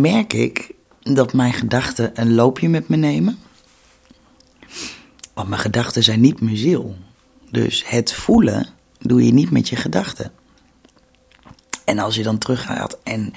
[0.00, 3.38] merk ik dat mijn gedachten een loopje met me nemen.
[5.34, 6.96] Want mijn gedachten zijn niet mijn ziel.
[7.50, 8.66] Dus het voelen
[8.98, 10.32] doe je niet met je gedachten.
[11.84, 13.32] En als je dan teruggaat en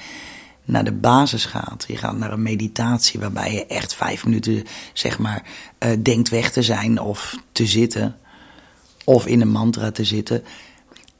[0.65, 4.63] naar de basis gaat, je gaat naar een meditatie waarbij je echt vijf minuten,
[4.93, 5.43] zeg maar,
[5.79, 8.17] uh, denkt weg te zijn of te zitten,
[9.05, 10.43] of in een mantra te zitten.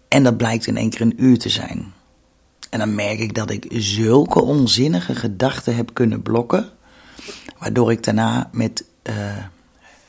[0.08, 1.94] En dat blijkt in één keer een uur te zijn.
[2.70, 6.70] En dan merk ik dat ik zulke onzinnige gedachten heb kunnen blokken,
[7.60, 8.84] waardoor ik daarna met.
[9.10, 9.38] Uh,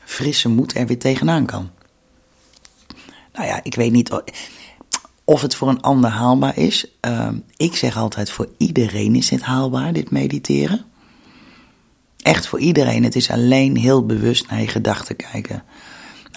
[0.07, 1.69] frisse moed er weer tegenaan kan.
[3.33, 4.21] Nou ja, ik weet niet.
[5.23, 6.91] Of het voor een ander haalbaar is.
[6.99, 10.85] Ehm, ik zeg altijd: voor iedereen is dit haalbaar, dit mediteren.
[12.21, 13.03] Echt voor iedereen.
[13.03, 15.63] Het is alleen heel bewust naar je gedachten kijken.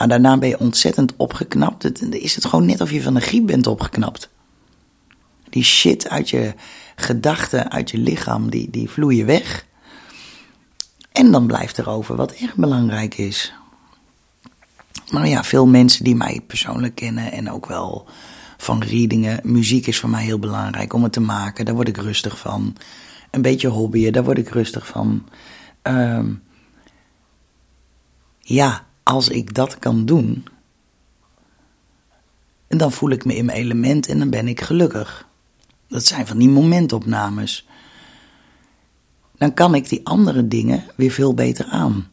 [0.00, 1.82] Nou, daarna ben je ontzettend opgeknapt.
[1.82, 4.30] Het, is het gewoon net of je van de griep bent opgeknapt.
[5.50, 6.54] Die shit uit je
[6.96, 9.66] gedachten, uit je lichaam, die, die vloeien weg.
[11.12, 13.52] En dan blijft er over wat echt belangrijk is.
[15.10, 18.08] Maar ja, veel mensen die mij persoonlijk kennen en ook wel
[18.56, 19.40] van readingen.
[19.42, 21.64] Muziek is voor mij heel belangrijk om het te maken.
[21.64, 22.76] Daar word ik rustig van.
[23.30, 25.28] Een beetje hobbyen, daar word ik rustig van.
[25.82, 26.32] Ehm,
[28.38, 30.44] ja, als ik dat kan doen,
[32.68, 35.28] dan voel ik me in mijn element en dan ben ik gelukkig.
[35.88, 37.68] Dat zijn van die momentopnames.
[39.36, 42.10] Dan kan ik die andere dingen weer veel beter aan.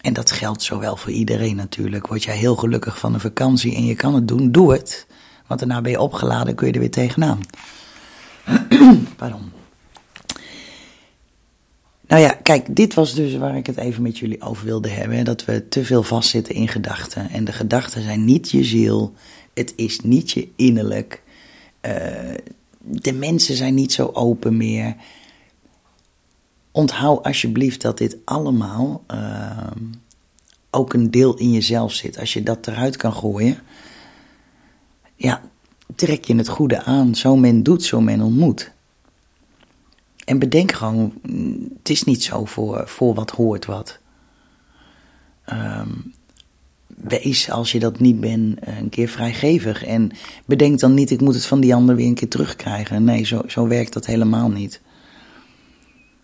[0.00, 2.06] En dat geldt zowel voor iedereen natuurlijk.
[2.06, 5.06] Word jij heel gelukkig van een vakantie en je kan het doen, doe het.
[5.46, 7.40] Want daarna ben je opgeladen, kun je er weer tegenaan.
[9.16, 9.61] Pardon.
[12.06, 15.24] Nou ja, kijk, dit was dus waar ik het even met jullie over wilde hebben.
[15.24, 17.30] Dat we te veel vastzitten in gedachten.
[17.30, 19.12] En de gedachten zijn niet je ziel.
[19.54, 21.22] Het is niet je innerlijk.
[21.82, 21.92] Uh,
[22.78, 24.96] de mensen zijn niet zo open meer.
[26.70, 29.66] Onthoud alsjeblieft dat dit allemaal uh,
[30.70, 32.18] ook een deel in jezelf zit.
[32.18, 33.58] Als je dat eruit kan gooien,
[35.16, 35.42] ja,
[35.94, 37.14] trek je het goede aan.
[37.14, 38.72] Zo men doet, zo men ontmoet.
[40.24, 41.12] En bedenk gewoon,
[41.78, 43.98] het is niet zo voor, voor wat hoort wat.
[45.52, 46.12] Um,
[46.86, 49.84] wees als je dat niet bent een keer vrijgevig.
[49.84, 50.10] En
[50.44, 53.04] bedenk dan niet, ik moet het van die ander weer een keer terugkrijgen.
[53.04, 54.80] Nee, zo, zo werkt dat helemaal niet.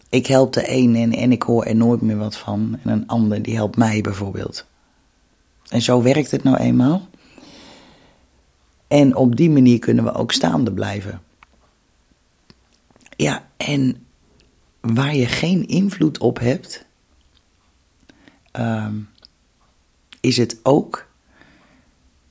[0.09, 2.79] Ik help de een en, en ik hoor er nooit meer wat van.
[2.83, 4.67] En een ander die helpt mij bijvoorbeeld.
[5.69, 7.09] En zo werkt het nou eenmaal.
[8.89, 11.21] En op die manier kunnen we ook staande blijven.
[13.19, 14.07] Ja, en
[14.81, 16.85] waar je geen invloed op hebt,
[18.53, 18.95] ehm,
[20.21, 21.09] is het ook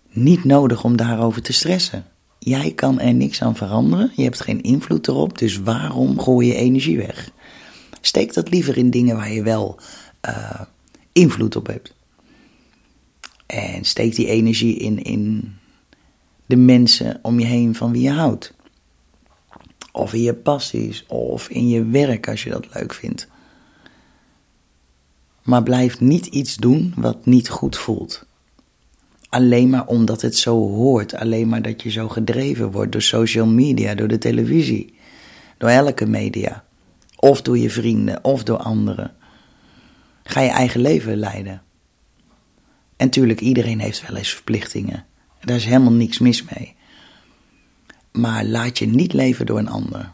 [0.09, 2.05] niet nodig om daarover te stressen.
[2.39, 6.55] Jij kan er niks aan veranderen, je hebt geen invloed erop, dus waarom gooi je
[6.55, 7.31] energie weg?
[8.01, 9.79] Steek dat liever in dingen waar je wel
[10.27, 10.61] uh,
[11.11, 11.93] invloed op hebt.
[13.45, 15.55] En steek die energie in, in
[16.45, 18.55] de mensen om je heen van wie je houdt.
[19.97, 23.27] Of in je passies, of in je werk als je dat leuk vindt.
[25.43, 28.25] Maar blijf niet iets doen wat niet goed voelt.
[29.29, 33.45] Alleen maar omdat het zo hoort, alleen maar dat je zo gedreven wordt door social
[33.45, 34.93] media, door de televisie,
[35.57, 36.63] door elke media.
[37.15, 39.15] Of door je vrienden, of door anderen.
[40.23, 41.61] Ga je eigen leven leiden.
[42.97, 45.05] En tuurlijk, iedereen heeft wel eens verplichtingen.
[45.41, 46.76] Daar is helemaal niks mis mee.
[48.19, 50.11] Maar laat je niet leven door een ander.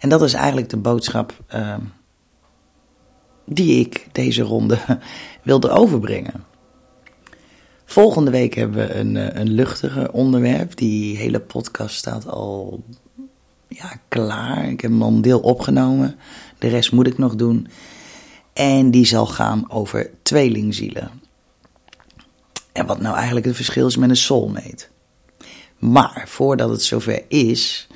[0.00, 1.76] En dat is eigenlijk de boodschap uh,
[3.46, 4.78] die ik deze ronde
[5.42, 6.44] wilde overbrengen.
[7.84, 10.76] Volgende week hebben we een, eh, een luchtiger onderwerp.
[10.76, 12.84] Die hele podcast staat al
[13.68, 14.68] ja, klaar.
[14.68, 16.16] Ik heb hem al een deel opgenomen.
[16.58, 17.68] De rest moet ik nog doen.
[18.52, 21.10] En die zal gaan over tweelingzielen.
[22.72, 24.86] En wat nou eigenlijk het verschil is met een soulmate.
[25.80, 27.88] Maar voordat het zover is,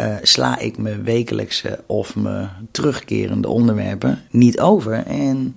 [0.00, 5.06] uh, sla ik mijn wekelijkse of mijn terugkerende onderwerpen niet over.
[5.06, 5.54] En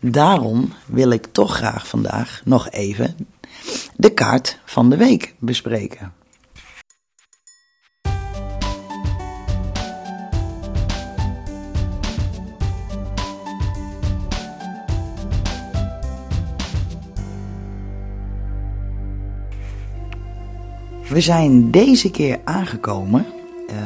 [0.00, 3.16] daarom wil ik toch graag vandaag nog even
[3.96, 6.12] de kaart van de week bespreken.
[21.08, 23.26] We zijn deze keer aangekomen
[23.70, 23.76] uh,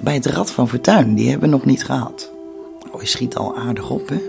[0.00, 1.14] bij het Rad van Fortuin.
[1.14, 2.32] Die hebben we nog niet gehad.
[2.92, 4.20] Oh, je schiet al aardig op, hè?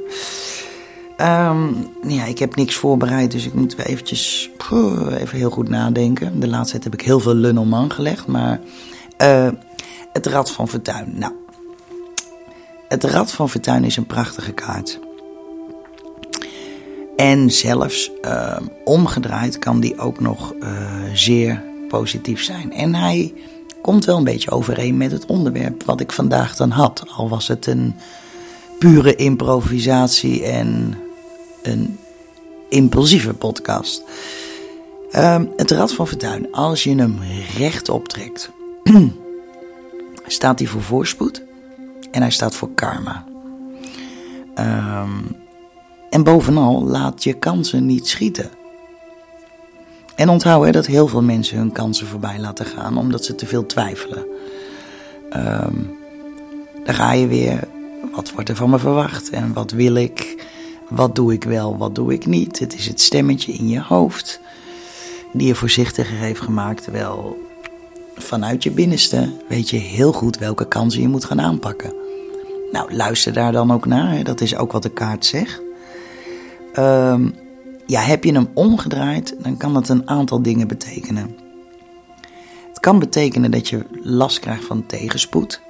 [1.49, 4.49] Um, ja, ik heb niks voorbereid, dus ik moet eventjes
[5.17, 6.39] even heel goed nadenken.
[6.39, 8.59] De laatste tijd heb ik heel veel Lunelman gelegd, maar
[9.21, 9.49] uh,
[10.13, 11.13] het Rad van Fortuin.
[11.15, 11.33] Nou,
[12.87, 14.99] het Rad van Fortuin is een prachtige kaart.
[17.15, 20.69] En zelfs uh, omgedraaid kan die ook nog uh,
[21.13, 22.73] zeer positief zijn.
[22.73, 23.33] En hij
[23.81, 27.03] komt wel een beetje overeen met het onderwerp wat ik vandaag dan had.
[27.15, 27.95] Al was het een
[28.79, 30.97] pure improvisatie en
[31.61, 31.97] een
[32.69, 34.03] impulsieve podcast.
[35.11, 37.19] Uh, het Rad van Fortuin, als je hem
[37.57, 38.51] recht optrekt,
[40.27, 41.43] staat hij voor voorspoed
[42.11, 43.25] en hij staat voor karma.
[44.59, 45.35] Um,
[46.09, 48.49] en bovenal, laat je kansen niet schieten.
[50.17, 53.45] En onthoud hè, dat heel veel mensen hun kansen voorbij laten gaan omdat ze te
[53.45, 54.25] veel twijfelen.
[55.35, 55.97] Um,
[56.83, 57.67] dan ga je weer,
[58.15, 60.45] wat wordt er van me verwacht en wat wil ik?
[60.89, 62.59] Wat doe ik wel, wat doe ik niet?
[62.59, 64.39] Het is het stemmetje in je hoofd
[65.33, 66.83] die je voorzichtiger heeft gemaakt.
[66.83, 67.37] Terwijl
[68.15, 71.93] vanuit je binnenste weet je heel goed welke kansen je moet gaan aanpakken.
[72.71, 74.11] Nou, luister daar dan ook naar.
[74.11, 74.23] Hè.
[74.23, 75.61] Dat is ook wat de kaart zegt.
[76.75, 77.33] Um,
[77.87, 81.35] ja, heb je hem omgedraaid, dan kan dat een aantal dingen betekenen.
[82.67, 85.61] Het kan betekenen dat je last krijgt van tegenspoed,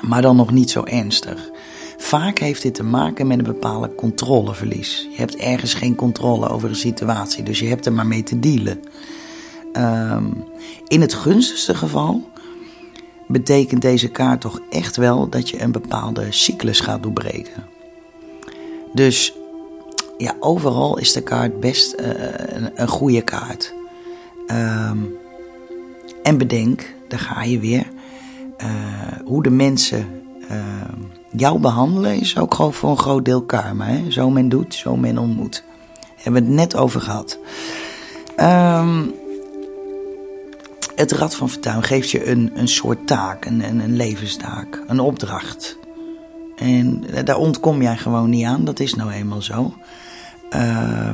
[0.00, 1.50] maar dan nog niet zo ernstig.
[1.96, 5.08] Vaak heeft dit te maken met een bepaalde controleverlies.
[5.10, 8.38] Je hebt ergens geen controle over een situatie, dus je hebt er maar mee te
[8.38, 8.80] dealen.
[9.72, 10.44] Um,
[10.86, 12.30] in het gunstigste geval
[13.26, 17.66] betekent deze kaart toch echt wel dat je een bepaalde cyclus gaat doorbreken.
[18.92, 19.37] Dus
[20.18, 23.74] ja, overal is de kaart best uh, een, een, goede kaart.
[24.50, 25.16] Um,
[26.22, 27.86] en bedenk, daar ga je weer,
[28.62, 28.68] uh,
[29.24, 30.56] hoe de mensen uh,
[31.30, 33.84] jou behandelen is ook gewoon voor een groot deel karma.
[33.84, 34.10] Hè?
[34.10, 35.64] Zo men doet, zo men ontmoet.
[36.00, 37.38] Daar hebben we het net over gehad.
[38.40, 39.14] Um,
[40.94, 45.00] het Rad van Fortuin geeft je een, een soort taak, een, een, een levenstaak, een
[45.00, 45.78] opdracht.
[46.56, 49.74] En daar ontkom jij gewoon niet aan, dat is nou eenmaal zo.
[50.52, 51.12] Uh,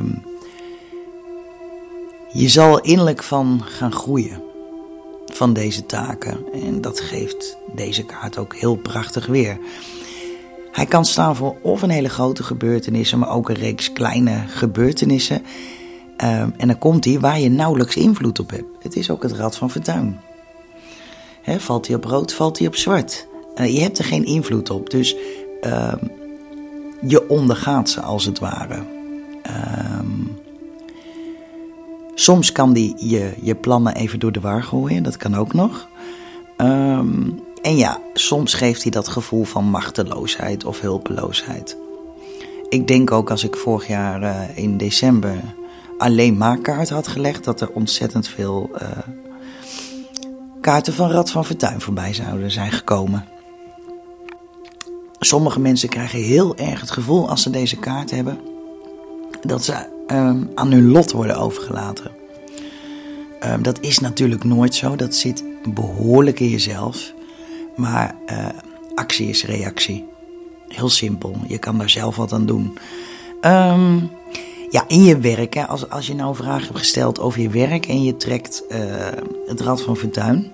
[2.33, 4.43] je zal innerlijk van gaan groeien
[5.27, 6.39] van deze taken.
[6.53, 9.59] En dat geeft deze kaart ook heel prachtig weer.
[10.73, 15.43] Hij kan staan voor of een hele grote gebeurtenissen, maar ook een reeks kleine gebeurtenissen.
[16.23, 18.83] Uh, en dan komt hij waar je nauwelijks invloed op hebt.
[18.83, 20.21] Het is ook het Rad van Fortuin.
[21.47, 23.27] Valt hij op rood, valt hij op zwart.
[23.57, 25.17] Uh, je hebt er geen invloed op, dus
[25.63, 25.93] uh,
[27.07, 28.94] je ondergaat ze als het ware.
[29.47, 30.39] Um,
[32.15, 35.89] soms kan die je, je plannen even door de war gooien, dat kan ook nog.
[36.57, 41.77] Um, en ja, soms geeft hij dat gevoel van machteloosheid of hulpeloosheid.
[42.69, 45.41] Ik denk ook als ik vorig jaar uh, in december
[45.99, 48.89] alleen maar kaart had gelegd, dat er ontzettend veel uh,
[50.61, 53.25] kaarten van Rad van Fortuin voorbij zouden zijn gekomen.
[55.19, 58.39] Sommige mensen krijgen heel erg het gevoel als ze deze kaart hebben
[59.47, 59.75] dat ze
[60.07, 62.11] um, aan hun lot worden overgelaten.
[63.45, 64.97] Um, dat is natuurlijk nooit zo.
[64.97, 67.13] Dat zit behoorlijk in jezelf.
[67.77, 68.47] Maar uh,
[68.95, 70.05] actie is reactie.
[70.69, 71.37] Heel simpel.
[71.47, 72.79] Je kan daar zelf wat aan doen.
[73.41, 74.11] Um,
[74.71, 75.55] ja, in je werk.
[75.55, 78.79] Hè, als, als je nou vraag hebt gesteld over je werk en je trekt uh,
[79.47, 80.53] het rad van Fortuin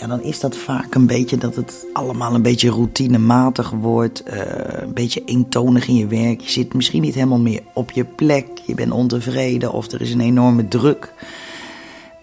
[0.00, 4.22] ja, dan is dat vaak een beetje dat het allemaal een beetje routinematig wordt.
[4.26, 4.34] Uh,
[4.66, 6.40] een beetje eentonig in je werk.
[6.40, 8.46] Je zit misschien niet helemaal meer op je plek.
[8.66, 11.12] Je bent ontevreden of er is een enorme druk.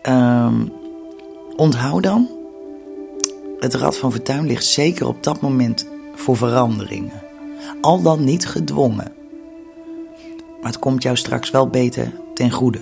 [0.03, 0.71] Um,
[1.55, 2.29] onthoud dan,
[3.59, 7.21] het Rad van Fortuin ligt zeker op dat moment voor veranderingen.
[7.81, 9.11] Al dan niet gedwongen.
[10.61, 12.79] Maar het komt jou straks wel beter ten goede.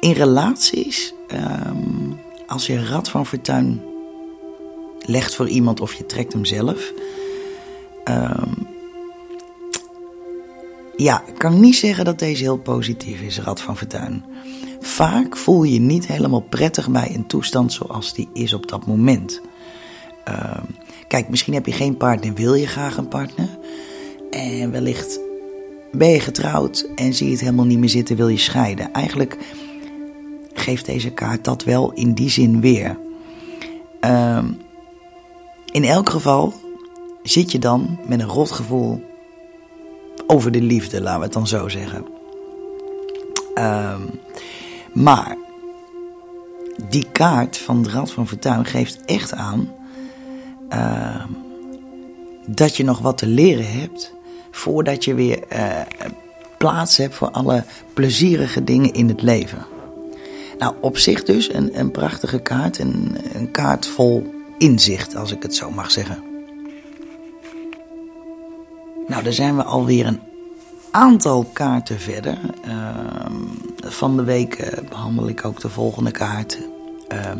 [0.00, 1.14] In relaties
[1.66, 2.09] um,
[2.50, 3.82] als je rad van fortuin
[4.98, 6.92] legt voor iemand of je trekt hem zelf.
[8.04, 8.68] Um,
[10.96, 14.24] ja, ik kan niet zeggen dat deze heel positief is, rad van fortuin.
[14.80, 18.86] Vaak voel je je niet helemaal prettig bij een toestand zoals die is op dat
[18.86, 19.40] moment.
[20.28, 20.76] Um,
[21.08, 23.58] kijk, misschien heb je geen partner, wil je graag een partner.
[24.30, 25.20] En wellicht
[25.92, 28.92] ben je getrouwd en zie je het helemaal niet meer zitten, wil je scheiden.
[28.92, 29.36] Eigenlijk
[30.52, 32.98] geeft deze kaart dat wel in die zin weer.
[34.00, 34.60] Um,
[35.70, 36.54] in elk geval
[37.22, 39.04] zit je dan met een rotgevoel
[40.26, 42.04] over de liefde, laten we het dan zo zeggen.
[43.54, 44.10] Um,
[44.92, 45.36] maar
[46.88, 49.68] die kaart van de Rad van Fortuin geeft echt aan
[50.70, 51.24] uh,
[52.46, 54.14] dat je nog wat te leren hebt
[54.50, 55.80] voordat je weer uh,
[56.58, 59.66] plaats hebt voor alle plezierige dingen in het leven.
[60.60, 62.78] Nou, op zich dus een, een prachtige kaart.
[62.78, 66.22] Een, een kaart vol inzicht, als ik het zo mag zeggen.
[69.06, 70.20] Nou, daar zijn we alweer een
[70.90, 72.38] aantal kaarten verder.
[72.66, 72.96] Uh,
[73.76, 76.58] van de week uh, behandel ik ook de volgende kaart.
[77.12, 77.30] Uh,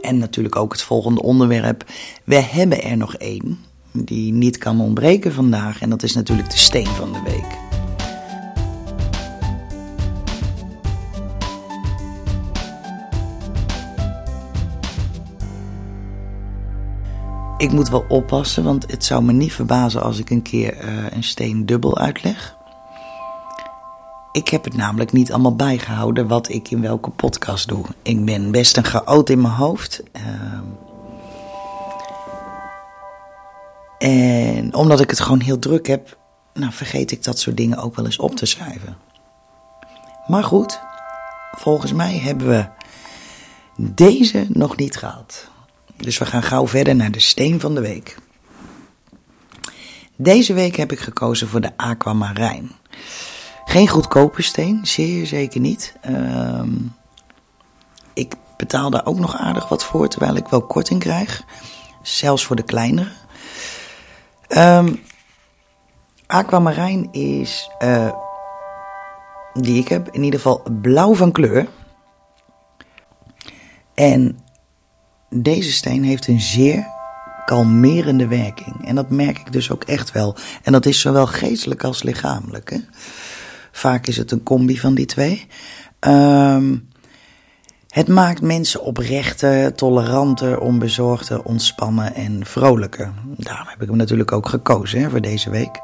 [0.00, 1.84] en natuurlijk ook het volgende onderwerp.
[2.24, 3.58] We hebben er nog één
[3.92, 5.80] die niet kan ontbreken vandaag.
[5.80, 7.61] En dat is natuurlijk de steen van de week.
[17.62, 21.10] Ik moet wel oppassen, want het zou me niet verbazen als ik een keer uh,
[21.10, 22.56] een steen dubbel uitleg.
[24.32, 27.84] ik heb het namelijk niet allemaal bijgehouden wat ik in welke podcast doe.
[28.02, 30.02] Ik ben best een chaot in mijn hoofd.
[30.12, 30.64] Ehm,
[33.98, 36.18] en omdat ik het gewoon heel druk heb,
[36.54, 38.96] nou vergeet ik dat soort dingen ook wel eens op te schrijven.
[40.26, 40.80] Maar goed,
[41.52, 42.66] volgens mij hebben we
[43.76, 45.50] deze nog niet gehad.
[46.02, 48.16] Dus we gaan gauw verder naar de steen van de week.
[50.16, 52.70] Deze week heb ik gekozen voor de aquamarijn.
[53.64, 55.96] Geen goedkope steen, zeer zeker niet.
[56.00, 56.70] Ehm,
[58.14, 61.42] ik betaal daar ook nog aardig wat voor, terwijl ik wel korting krijg.
[62.02, 63.10] Zelfs voor de kleinere.
[64.48, 65.02] Um,
[66.26, 68.12] aquamarijn is, uh,
[69.54, 71.68] die ik heb, in ieder geval blauw van kleur.
[73.94, 74.41] En
[75.32, 76.86] deze steen heeft een zeer
[77.44, 78.86] kalmerende werking.
[78.86, 80.36] En dat merk ik dus ook echt wel.
[80.62, 82.70] En dat is zowel geestelijk als lichamelijk.
[82.70, 82.78] Hè?
[83.72, 85.46] Vaak is het een combi van die twee.
[86.00, 86.88] Um,
[87.88, 93.12] het maakt mensen oprechter, toleranter, onbezorgder, ontspannen en vrolijker.
[93.36, 95.80] Daarom heb ik hem natuurlijk ook gekozen hè, voor deze week.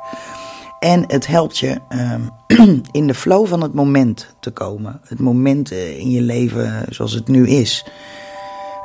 [0.79, 2.31] En het helpt je um,
[2.91, 5.01] in de flow van het moment te komen.
[5.05, 7.85] Het moment eh, in je leven zoals het nu is.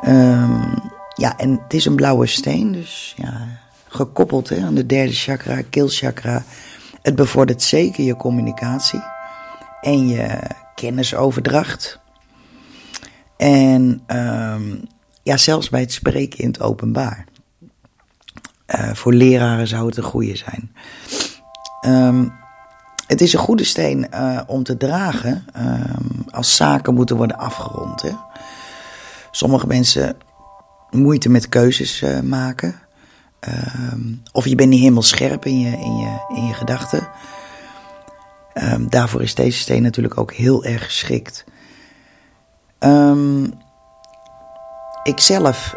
[0.07, 3.47] Um, ja, en het is een blauwe steen, dus ja,
[3.87, 6.43] gekoppeld hè, aan de derde chakra, keelchakra.
[7.01, 9.03] Het bevordert zeker je communicatie
[9.81, 10.39] en je
[10.75, 11.99] kennisoverdracht.
[13.37, 14.81] En um,
[15.23, 17.25] ja, zelfs bij het spreken in het openbaar.
[18.67, 20.75] Uh, voor leraren zou het een goede zijn.
[21.85, 22.33] Um,
[23.07, 25.45] het is een goede steen uh, om te dragen
[26.29, 28.01] als zaken moeten worden afgerond.
[28.01, 28.11] Hè?
[29.35, 30.17] Sommige mensen
[30.89, 32.75] moeite met keuzes uh, maken.
[34.31, 37.07] of je bent niet helemaal scherp in je, in je, in je gedachten.
[38.89, 41.43] daarvoor is deze steen natuurlijk ook heel erg geschikt.
[42.79, 43.53] Um,
[45.03, 45.75] ik zelf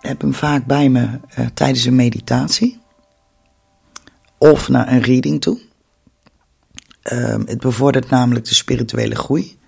[0.00, 2.80] heb hem vaak bij me uh, tijdens een meditatie.
[4.38, 5.60] Of naar een reading toe.
[7.46, 9.58] Het bevordert namelijk de spirituele groei.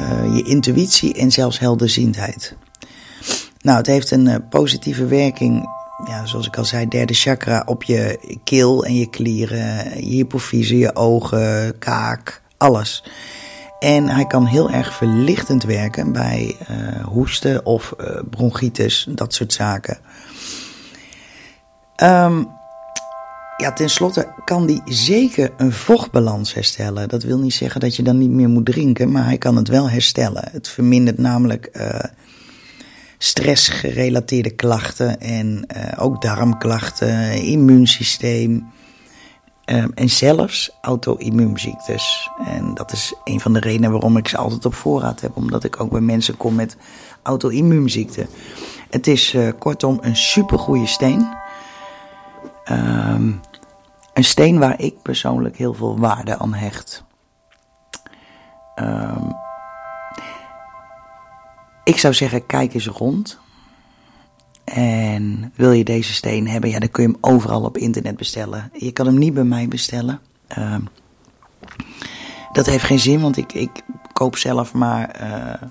[0.00, 2.56] Uh, je intuïtie en zelfs helderziendheid.
[3.60, 5.68] Nou, het heeft een uh, positieve werking,
[6.06, 10.78] ja, zoals ik al zei, derde chakra op je keel en je klieren, je hypofyse,
[10.78, 13.04] je ogen, kaak, alles.
[13.78, 17.94] En hij kan heel erg verlichtend werken bij uh, hoesten of
[18.30, 19.98] bronchitis, dat soort zaken.
[22.02, 22.48] Um,
[23.56, 27.08] ja, tenslotte kan die zeker een vochtbalans herstellen.
[27.08, 29.68] Dat wil niet zeggen dat je dan niet meer moet drinken, maar hij kan het
[29.68, 30.48] wel herstellen.
[30.50, 31.98] Het vermindert namelijk uh,
[33.18, 35.66] stressgerelateerde klachten en
[35.98, 38.74] ook darmklachten, immuunsysteem.
[39.70, 42.30] Um, en zelfs auto-immuunziektes.
[42.46, 45.36] En dat is een van de redenen waarom ik ze altijd op voorraad heb.
[45.36, 46.76] Omdat ik ook bij mensen kom met
[47.22, 48.26] auto-immuunziekten.
[48.90, 51.28] Het is kortom een supergoeie steen.
[52.70, 53.40] Um,
[54.16, 57.04] een steen waar ik persoonlijk heel veel waarde aan hecht.
[58.80, 59.36] Um,
[61.84, 63.38] ik zou zeggen, kijk eens rond.
[64.64, 68.70] En wil je deze steen hebben, ja, dan kun je hem overal op internet bestellen.
[68.72, 70.20] Je kan hem niet bij mij bestellen.
[70.58, 70.76] Uh,
[72.52, 75.68] dat heeft geen zin, want ik, ik koop zelf maar uh,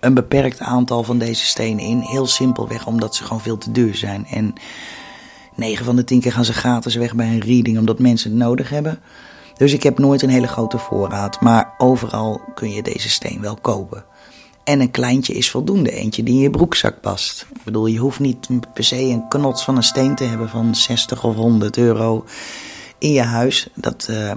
[0.00, 2.00] een beperkt aantal van deze stenen in.
[2.00, 4.26] Heel simpelweg, omdat ze gewoon veel te duur zijn.
[4.26, 4.54] En
[5.56, 8.38] 9 van de 10 keer gaan ze gratis weg bij een reading, omdat mensen het
[8.38, 9.00] nodig hebben.
[9.56, 11.40] Dus ik heb nooit een hele grote voorraad.
[11.40, 14.04] Maar overal kun je deze steen wel kopen.
[14.64, 17.46] En een kleintje is voldoende, eentje die in je broekzak past.
[17.54, 20.74] Ik bedoel, je hoeft niet per se een knots van een steen te hebben van
[20.74, 22.24] 60 of 100 euro
[22.98, 23.68] in je huis.
[23.74, 24.32] Dat uh,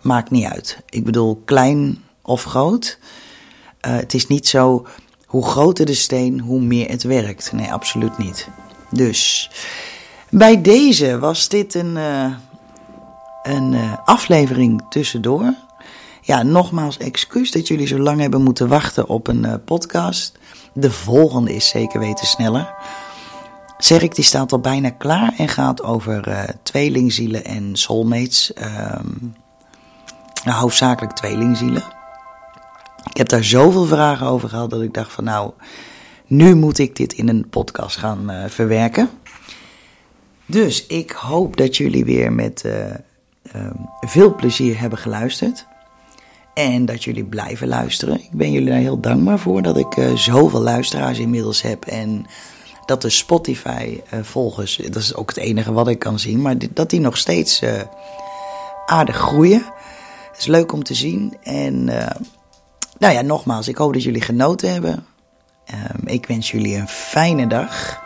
[0.00, 0.78] maakt niet uit.
[0.88, 2.98] Ik bedoel, klein of groot.
[3.86, 4.86] Uh, het is niet zo,
[5.26, 7.52] hoe groter de steen, hoe meer het werkt.
[7.52, 8.48] Nee, absoluut niet.
[8.90, 9.50] Dus,
[10.34, 12.32] bij deze was dit een, uh,
[13.42, 13.74] een
[14.04, 15.54] aflevering tussendoor.
[16.20, 20.38] Ja, nogmaals excuus dat jullie zo lang hebben moeten wachten op een uh, podcast.
[20.72, 22.74] De volgende is zeker weten sneller.
[23.78, 28.52] Zerik die staat al bijna klaar en gaat over tweelingzielen en soulmates.
[28.56, 29.34] Um,
[30.44, 31.82] nou, hoofdzakelijk tweelingzielen.
[33.10, 35.52] Ik heb daar zoveel vragen over gehad dat ik dacht van nou,
[36.26, 39.10] nu moet ik dit in een podcast gaan verwerken.
[40.46, 45.66] Dus ik hoop dat jullie weer met um, veel plezier hebben geluisterd.
[46.54, 48.20] En dat jullie blijven luisteren.
[48.20, 51.84] Ik ben jullie daar heel dankbaar voor dat ik uh, zoveel luisteraars inmiddels heb.
[51.84, 52.26] En
[52.86, 56.90] dat de Spotify-volgers, uh, dat is ook het enige wat ik kan zien, maar dat
[56.90, 57.62] die nog steeds
[58.86, 59.62] aardig groeien.
[60.38, 61.36] is leuk om te zien.
[61.42, 62.16] En eh,
[62.98, 65.06] nou ja, nogmaals, ik hoop dat jullie genoten hebben.
[65.64, 68.00] Ehm, ik wens jullie een fijne dag.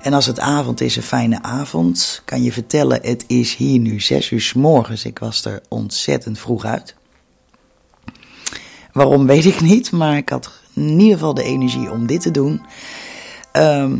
[0.00, 2.22] En als het avond is, een fijne avond.
[2.24, 5.04] Kan je vertellen, het is hier nu 6 uur s morgens.
[5.04, 6.94] Ik was er ontzettend vroeg uit.
[8.92, 12.30] Waarom weet ik niet, maar ik had in ieder geval de energie om dit te
[12.30, 12.60] doen.
[13.52, 13.98] Ehm,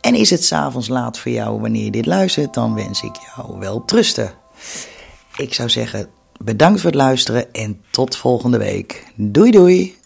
[0.00, 3.58] en is het s'avonds laat voor jou wanneer je dit luistert, dan wens ik jou
[3.58, 4.32] wel trusten.
[5.36, 9.04] Ik zou zeggen, bedankt voor het luisteren en tot volgende week.
[9.14, 9.96] Doei doei!